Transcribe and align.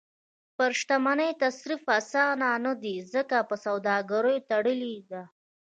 پر 0.55 0.71
شتمنۍ 0.79 1.31
تصرف 1.43 1.81
اسانه 1.99 2.49
نه 2.65 2.73
دی، 2.81 2.95
ځکه 3.13 3.37
په 3.49 3.55
سوداګریو 3.65 4.45
تړلې 4.49 4.95
ده. 5.11 5.23